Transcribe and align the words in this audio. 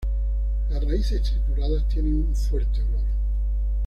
Las 0.71 0.83
raíces 0.83 1.21
trituradas 1.21 1.87
tienen 1.87 2.15
un 2.27 2.35
fuerte 2.35 2.81
olor. 2.81 3.05